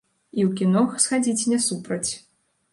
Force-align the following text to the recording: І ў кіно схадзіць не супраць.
І 0.39 0.45
ў 0.47 0.55
кіно 0.61 0.81
схадзіць 1.05 1.47
не 1.53 1.59
супраць. 1.69 2.11